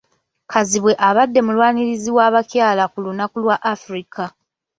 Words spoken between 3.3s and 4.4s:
lwa Africa